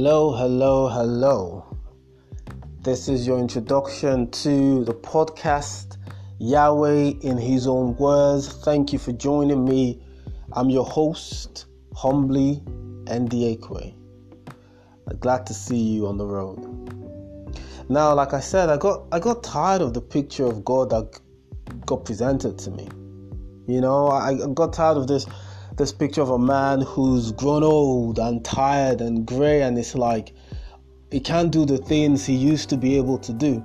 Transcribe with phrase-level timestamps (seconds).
[0.00, 1.76] Hello, hello, hello.
[2.82, 5.96] This is your introduction to the podcast
[6.38, 8.46] Yahweh in His Own Words.
[8.62, 10.00] Thank you for joining me.
[10.52, 11.66] I'm your host,
[11.96, 12.62] humbly
[13.06, 13.92] Ndiekwe.
[15.18, 16.60] Glad to see you on the road.
[17.88, 21.18] Now, like I said, I got I got tired of the picture of God that
[21.86, 22.88] got presented to me.
[23.66, 25.26] You know, I got tired of this
[25.78, 30.34] this picture of a man who's grown old and tired and gray, and it's like
[31.12, 33.64] he can't do the things he used to be able to do.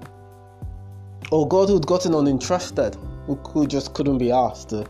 [1.32, 2.96] Or God who'd gotten uninterested,
[3.26, 4.88] who just couldn't be asked to,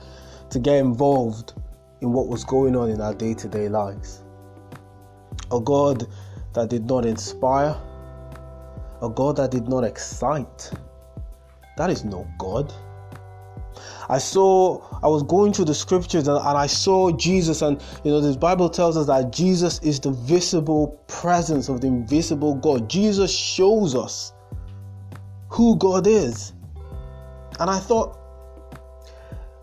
[0.50, 1.54] to get involved
[2.02, 4.24] in what was going on in our day to day lives.
[5.52, 6.06] A God
[6.54, 7.76] that did not inspire,
[9.02, 10.72] a God that did not excite.
[11.78, 12.74] That is no God.
[14.10, 18.12] I saw, I was going through the scriptures and, and, I saw Jesus, and you
[18.12, 22.90] know, this Bible tells us that Jesus is the visible presence of the invisible God.
[22.90, 24.34] Jesus shows us
[25.50, 26.54] who God is.
[27.60, 28.20] And I thought,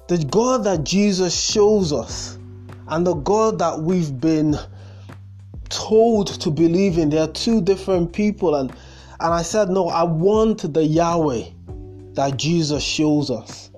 [0.09, 2.39] the God that Jesus shows us
[2.89, 4.57] and the God that we've been
[5.69, 8.57] told to believe in, they are two different people.
[8.57, 11.45] And, and I said, no, I want the Yahweh
[12.15, 13.70] that Jesus shows us.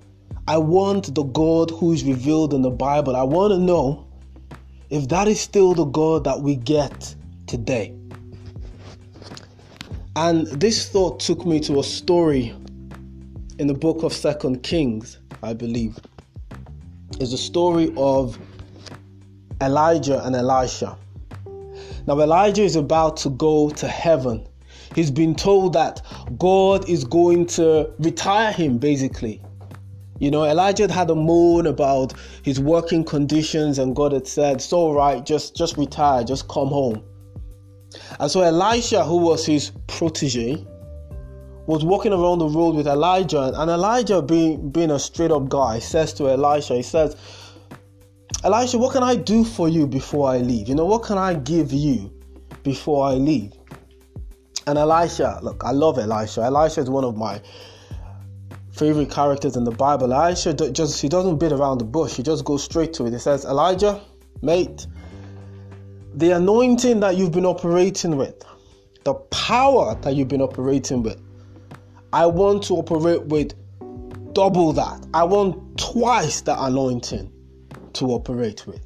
[0.48, 3.14] I want the God who is revealed in the Bible.
[3.14, 4.08] I want to know
[4.90, 7.14] if that is still the God that we get
[7.46, 7.94] today.
[10.16, 12.54] And this thought took me to a story
[13.58, 15.96] in the book of Second Kings, I believe.
[17.20, 18.36] It's a story of
[19.60, 20.98] Elijah and Elisha.
[22.08, 24.44] Now, Elijah is about to go to heaven.
[24.96, 26.02] He's been told that
[26.36, 29.40] God is going to retire him, basically.
[30.22, 32.12] You know, Elijah had a moan about
[32.44, 36.68] his working conditions, and God had said, "It's all right, just just retire, just come
[36.68, 37.02] home."
[38.20, 40.64] And so Elisha, who was his protege,
[41.66, 45.80] was walking around the road with Elijah, and Elijah, being being a straight up guy,
[45.80, 47.16] says to Elisha, he says,
[48.44, 50.68] "Elisha, what can I do for you before I leave?
[50.68, 52.12] You know, what can I give you
[52.62, 53.54] before I leave?"
[54.68, 56.42] And Elisha, look, I love Elisha.
[56.42, 57.40] Elisha is one of my
[58.82, 60.12] favorite characters in the Bible.
[60.12, 62.14] Elisha just he doesn't beat around the bush.
[62.16, 63.12] He just goes straight to it.
[63.12, 64.00] He says, "Elijah,
[64.42, 64.88] mate,
[66.14, 68.44] the anointing that you've been operating with,
[69.04, 71.20] the power that you've been operating with,
[72.12, 73.54] I want to operate with
[74.32, 75.06] double that.
[75.14, 77.30] I want twice the anointing
[77.92, 78.84] to operate with."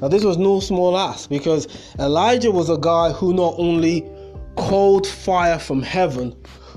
[0.00, 1.66] Now, this was no small ask because
[1.98, 4.06] Elijah was a guy who not only
[4.54, 6.36] called fire from heaven,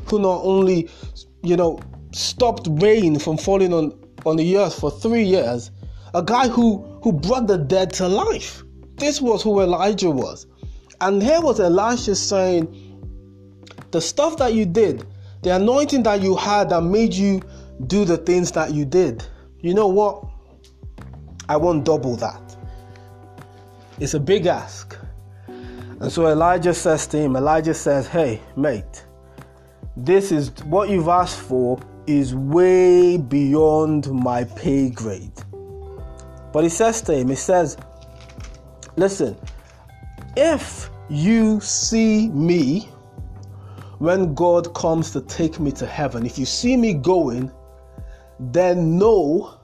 [0.09, 0.89] who not only,
[1.43, 1.79] you know,
[2.11, 5.71] stopped rain from falling on, on the earth for three years,
[6.13, 8.63] a guy who, who brought the dead to life.
[8.97, 10.47] This was who Elijah was.
[11.01, 12.67] And here was Elisha saying,
[13.91, 15.05] The stuff that you did,
[15.43, 17.41] the anointing that you had that made you
[17.87, 19.23] do the things that you did,
[19.61, 20.25] you know what?
[21.47, 22.55] I want double that.
[23.99, 24.97] It's a big ask.
[25.47, 29.05] And so Elijah says to him, Elijah says, Hey, mate,
[29.97, 35.31] this is what you've asked for is way beyond my pay grade.
[36.51, 37.77] But he says to him, he says,
[38.95, 39.37] Listen,
[40.35, 42.89] if you see me
[43.99, 47.51] when God comes to take me to heaven, if you see me going,
[48.39, 49.59] then know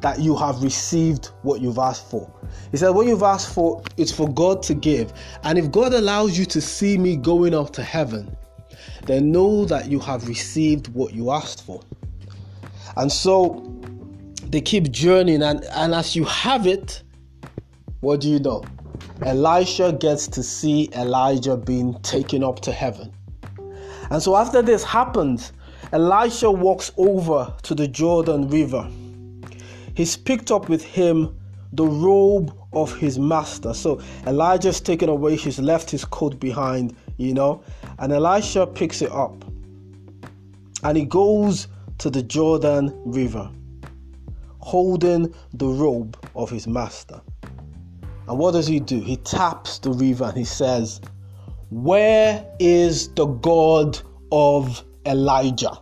[0.00, 2.32] that you have received what you've asked for.
[2.70, 5.12] He said, What you've asked for is for God to give.
[5.42, 8.36] And if God allows you to see me going up to heaven,
[9.06, 11.80] then know that you have received what you asked for.
[12.96, 13.74] And so
[14.50, 17.02] they keep journeying, and, and as you have it,
[18.00, 18.62] what do you know?
[19.22, 23.12] Elisha gets to see Elijah being taken up to heaven.
[24.10, 25.52] And so after this happens,
[25.92, 28.88] Elisha walks over to the Jordan River.
[29.94, 31.38] He's picked up with him
[31.72, 33.74] the robe of his master.
[33.74, 37.62] So Elijah's taken away, he's left his coat behind, you know,
[37.98, 39.44] and Elisha picks it up
[40.82, 41.68] and he goes
[41.98, 43.50] to the Jordan River
[44.58, 47.20] holding the robe of his master.
[48.26, 49.00] And what does he do?
[49.00, 51.00] He taps the river and he says,
[51.70, 53.98] Where is the God
[54.32, 55.78] of Elijah?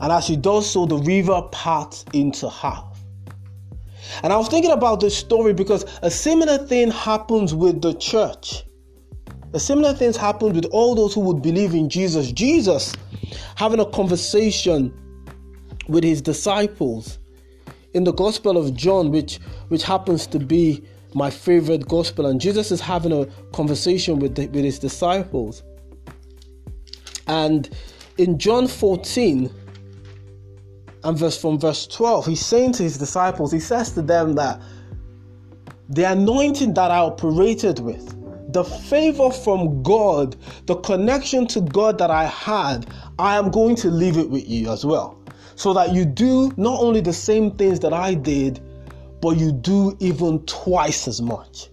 [0.00, 2.98] And as he does so, the river parts into half.
[4.22, 8.64] And I was thinking about this story because a similar thing happens with the church.
[9.54, 12.32] A similar things happened with all those who would believe in Jesus.
[12.32, 12.94] Jesus
[13.56, 14.92] having a conversation
[15.88, 17.18] with his disciples
[17.94, 20.84] in the Gospel of John, which, which happens to be
[21.14, 22.26] my favorite gospel.
[22.26, 25.62] And Jesus is having a conversation with, the, with his disciples.
[27.26, 27.70] And
[28.18, 29.50] in John 14,
[31.04, 34.60] and verse from verse 12, he's saying to his disciples, he says to them that
[35.88, 38.14] the anointing that I operated with,
[38.48, 40.36] the favor from God,
[40.66, 42.86] the connection to God that I had,
[43.18, 45.18] I am going to leave it with you as well.
[45.54, 48.60] So that you do not only the same things that I did,
[49.20, 51.68] but you do even twice as much.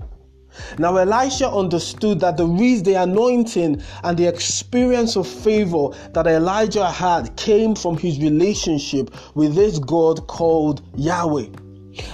[0.77, 6.89] Now, Elisha understood that the reason the anointing and the experience of favor that Elijah
[6.89, 11.48] had came from his relationship with this God called Yahweh.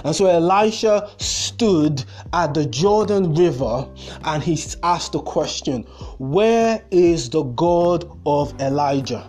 [0.04, 3.88] And so Elisha stood at the Jordan River
[4.24, 5.82] and he asked the question,
[6.18, 9.28] Where is the God of Elijah?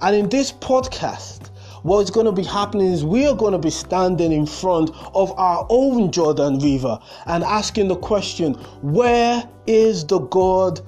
[0.00, 1.50] And in this podcast,
[1.82, 5.32] what's going to be happening is we are going to be standing in front of
[5.38, 10.80] our own Jordan River and asking the question, Where is the God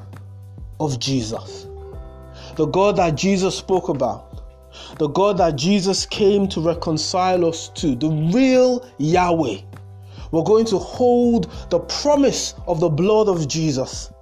[0.80, 1.66] of Jesus?
[2.56, 4.34] The God that Jesus spoke about
[4.98, 9.58] the God that Jesus came to reconcile us to, the real Yahweh.
[10.30, 14.12] We're going to hold the promise of the blood of Jesus.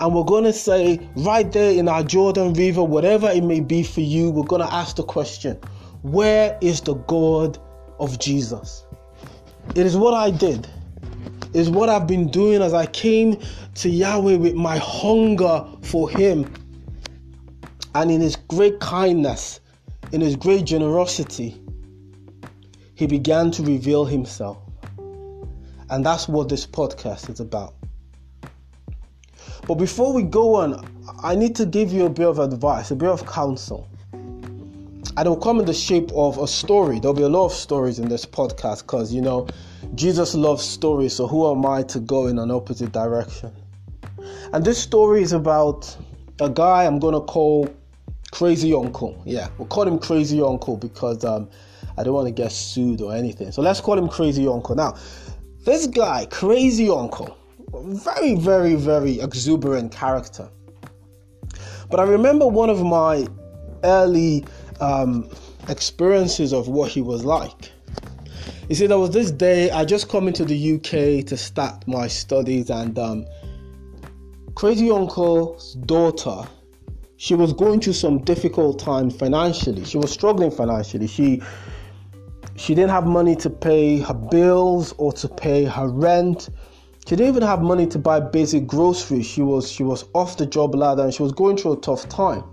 [0.00, 3.82] And we're going to say, right there in our Jordan River, whatever it may be
[3.82, 5.58] for you, we're going to ask the question
[6.02, 7.58] where is the God
[7.98, 8.86] of Jesus?
[9.74, 10.68] It is what I did.
[11.54, 13.40] It is what I've been doing as I came
[13.76, 16.52] to Yahweh with my hunger for Him.
[17.94, 19.60] And in His great kindness,
[20.14, 21.60] in his great generosity,
[22.94, 24.58] he began to reveal himself.
[25.90, 27.74] And that's what this podcast is about.
[29.66, 30.88] But before we go on,
[31.20, 33.88] I need to give you a bit of advice, a bit of counsel.
[34.12, 37.00] And it'll come in the shape of a story.
[37.00, 39.48] There'll be a lot of stories in this podcast because, you know,
[39.96, 43.50] Jesus loves stories, so who am I to go in an opposite direction?
[44.52, 45.96] And this story is about
[46.40, 47.68] a guy I'm going to call
[48.34, 49.22] Crazy Uncle.
[49.24, 51.48] Yeah, we'll call him Crazy Uncle because um,
[51.96, 53.52] I don't want to get sued or anything.
[53.52, 54.74] So let's call him Crazy Uncle.
[54.74, 54.96] Now,
[55.64, 57.38] this guy, Crazy Uncle,
[57.72, 60.50] very, very, very exuberant character.
[61.88, 63.24] But I remember one of my
[63.84, 64.44] early
[64.80, 65.30] um,
[65.68, 67.70] experiences of what he was like.
[68.68, 72.08] You see, there was this day I just come into the UK to start my
[72.08, 73.26] studies, and um,
[74.56, 76.48] Crazy Uncle's daughter
[77.16, 79.84] she was going through some difficult times financially.
[79.84, 81.06] She was struggling financially.
[81.06, 81.42] She
[82.56, 86.50] she didn't have money to pay her bills or to pay her rent.
[87.06, 89.26] She didn't even have money to buy basic groceries.
[89.26, 92.08] She was she was off the job ladder and she was going through a tough
[92.08, 92.44] time.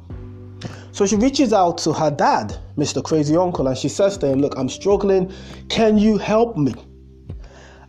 [0.91, 3.03] So she reaches out to her dad, Mr.
[3.03, 5.31] Crazy Uncle, and she says to him, Look, I'm struggling.
[5.69, 6.73] Can you help me?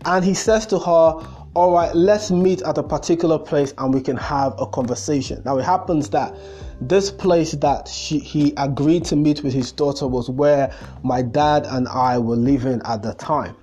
[0.04, 4.00] And he says to her, All right, let's meet at a particular place and we
[4.00, 5.42] can have a conversation.
[5.44, 6.34] Now, it happens that
[6.80, 11.66] this place that she, he agreed to meet with his daughter was where my dad
[11.66, 13.54] and I were living at the time.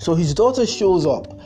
[0.00, 1.40] So his daughter shows up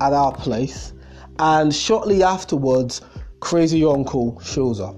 [0.00, 0.92] at our place,
[1.40, 3.00] and shortly afterwards,
[3.40, 4.94] Crazy Uncle shows up.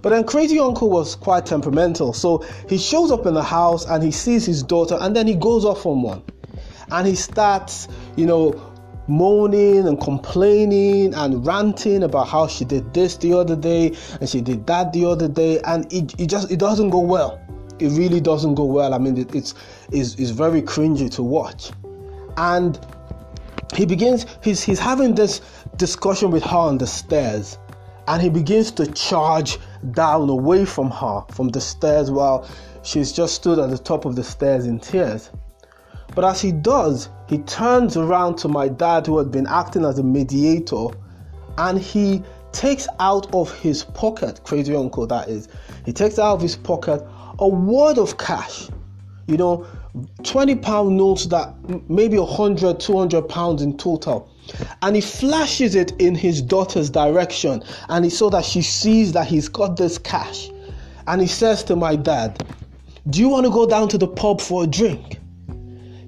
[0.00, 4.02] But then Crazy Uncle was quite temperamental, so he shows up in the house and
[4.02, 6.22] he sees his daughter, and then he goes off on one.
[6.92, 8.69] And he starts, you know,
[9.10, 14.40] moaning and complaining and ranting about how she did this the other day and she
[14.40, 15.60] did that the other day.
[15.60, 17.40] And it, it just it doesn't go well.
[17.78, 18.94] It really doesn't go well.
[18.94, 19.54] I mean it, it's,
[19.92, 21.72] it's it's very cringy to watch.
[22.36, 22.78] And
[23.74, 25.40] he begins he's he's having this
[25.76, 27.58] discussion with her on the stairs.
[28.06, 29.58] And he begins to charge
[29.92, 32.48] down away from her from the stairs while
[32.82, 35.30] she's just stood at the top of the stairs in tears
[36.14, 39.98] but as he does, he turns around to my dad, who had been acting as
[39.98, 40.88] a mediator,
[41.58, 45.48] and he takes out of his pocket, crazy uncle that is,
[45.84, 47.06] he takes out of his pocket
[47.38, 48.68] a wad of cash.
[49.28, 49.66] You know,
[50.24, 51.54] 20 pound notes that
[51.88, 54.28] maybe 100, 200 pounds in total.
[54.82, 59.28] And he flashes it in his daughter's direction, and he so that she sees that
[59.28, 60.50] he's got this cash.
[61.06, 62.44] And he says to my dad,
[63.08, 65.19] Do you want to go down to the pub for a drink?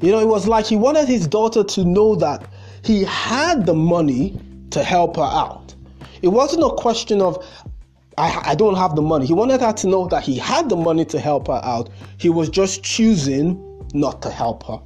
[0.02, 2.44] You know, it was like he wanted his daughter to know that
[2.84, 4.36] he had the money
[4.70, 5.76] to help her out.
[6.22, 7.46] It wasn't a question of,
[8.18, 9.26] I, I don't have the money.
[9.26, 11.88] He wanted her to know that he had the money to help her out.
[12.18, 14.80] He was just choosing not to help her.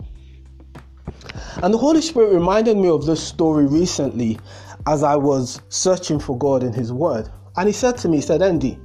[1.63, 4.39] And the Holy Spirit reminded me of this story recently
[4.87, 7.31] as I was searching for God in His Word.
[7.57, 8.79] And He said to me, He said, Andy,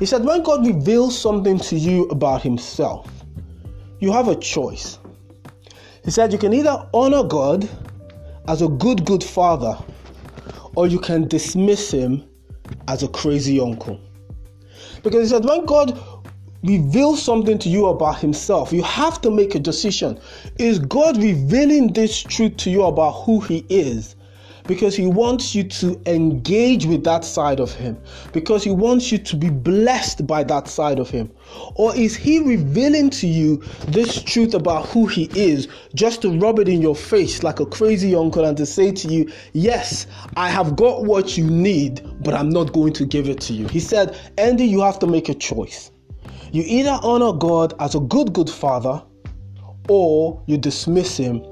[0.00, 3.08] He said, when God reveals something to you about Himself,
[4.00, 4.98] you have a choice.
[6.06, 7.68] He said, You can either honor God
[8.46, 9.76] as a good, good father,
[10.76, 12.24] or you can dismiss him
[12.86, 14.00] as a crazy uncle.
[15.02, 16.00] Because he said, When God
[16.62, 20.18] reveals something to you about himself, you have to make a decision.
[20.58, 24.15] Is God revealing this truth to you about who he is?
[24.66, 27.96] Because He wants you to engage with that side of Him,
[28.32, 31.30] because He wants you to be blessed by that side of Him?
[31.74, 36.58] Or is He revealing to you this truth about who He is just to rub
[36.58, 40.06] it in your face like a crazy uncle and to say to you, Yes,
[40.36, 43.66] I have got what you need, but I'm not going to give it to you?
[43.66, 45.90] He said, Andy, you have to make a choice.
[46.52, 49.02] You either honor God as a good, good father,
[49.88, 51.44] or you dismiss Him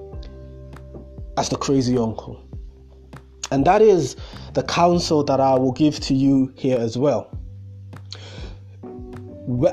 [1.36, 2.43] as the crazy uncle.
[3.54, 4.16] And that is
[4.54, 7.30] the counsel that I will give to you here as well.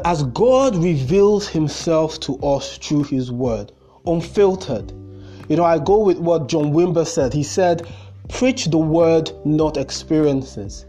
[0.05, 3.71] As God reveals Himself to us through His Word,
[4.05, 4.93] unfiltered.
[5.49, 7.33] You know, I go with what John Wimber said.
[7.33, 7.87] He said,
[8.29, 10.85] Preach the Word, not experiences.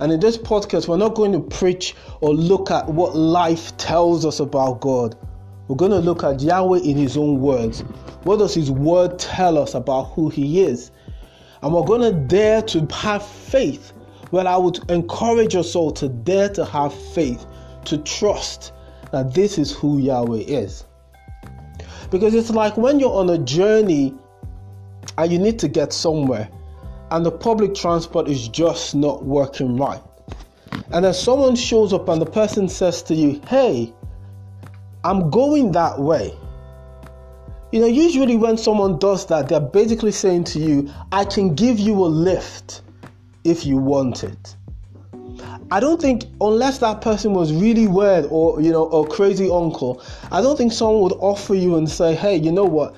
[0.00, 4.24] And in this podcast, we're not going to preach or look at what life tells
[4.24, 5.14] us about God.
[5.68, 7.80] We're going to look at Yahweh in His own words.
[8.22, 10.90] What does His Word tell us about who He is?
[11.64, 13.94] And we're going to dare to have faith.
[14.30, 17.46] Well, I would encourage us all to dare to have faith,
[17.86, 18.74] to trust
[19.12, 20.84] that this is who Yahweh is.
[22.10, 24.14] Because it's like when you're on a journey
[25.16, 26.50] and you need to get somewhere,
[27.10, 30.02] and the public transport is just not working right.
[30.92, 33.90] And then someone shows up and the person says to you, Hey,
[35.02, 36.34] I'm going that way.
[37.74, 41.80] You know, usually when someone does that, they're basically saying to you, I can give
[41.80, 42.82] you a lift
[43.42, 44.54] if you want it.
[45.72, 50.00] I don't think, unless that person was really weird or, you know, a crazy uncle,
[50.30, 52.94] I don't think someone would offer you and say, hey, you know what,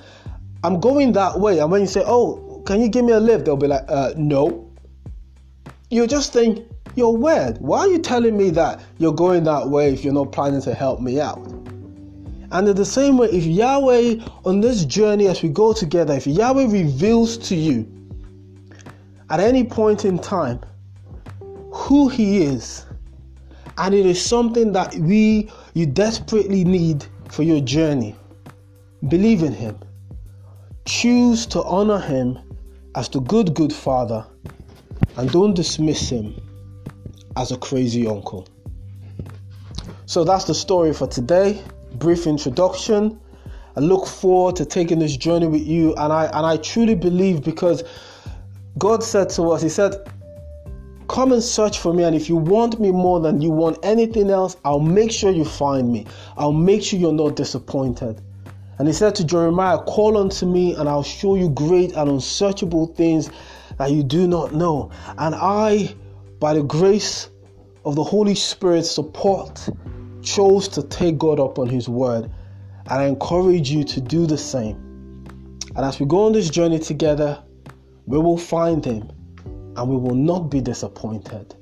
[0.63, 1.57] I'm going that way.
[1.57, 3.45] And when you say, oh, can you give me a lift?
[3.45, 4.71] They'll be like, uh, no.
[5.89, 7.57] You just think, you're weird.
[7.57, 10.75] Why are you telling me that you're going that way if you're not planning to
[10.75, 11.66] help me out?
[12.51, 16.27] And in the same way, if Yahweh on this journey as we go together, if
[16.27, 17.85] Yahweh reveals to you
[19.29, 20.59] at any point in time
[21.71, 22.85] who He is,
[23.77, 28.15] and it is something that we you desperately need for your journey,
[29.09, 29.77] believe in Him.
[30.85, 32.39] Choose to honor Him
[32.95, 34.25] as the good, good Father,
[35.17, 36.33] and don't dismiss Him
[37.35, 38.47] as a crazy uncle.
[40.05, 41.61] So that's the story for today
[41.99, 43.19] brief introduction.
[43.75, 47.43] I look forward to taking this journey with you, and I and I truly believe
[47.43, 47.83] because
[48.77, 49.95] God said to us, He said,
[51.07, 54.29] Come and search for me, and if you want me more than you want anything
[54.29, 56.05] else, I'll make sure you find me.
[56.35, 58.21] I'll make sure you're not disappointed.
[58.77, 62.87] And he said to Jeremiah, Call unto me, and I'll show you great and unsearchable
[62.87, 63.29] things
[63.77, 64.91] that you do not know.
[65.17, 65.95] And I,
[66.39, 67.29] by the grace
[67.85, 69.67] of the Holy Spirit, support,
[70.27, 72.31] chose to take God up on His word.
[72.89, 74.75] And I encourage you to do the same.
[75.75, 77.43] And as we go on this journey together,
[78.05, 79.09] we will find Him
[79.75, 81.55] and we will not be disappointed.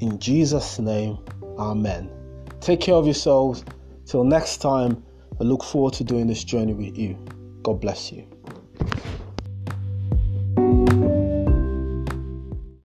[0.00, 1.18] In Jesus' name,
[1.58, 2.10] Amen.
[2.60, 3.64] Take care of yourselves.
[4.06, 5.02] Till next time,
[5.40, 7.16] I look forward to doing this journey with you.
[7.62, 8.26] God bless you.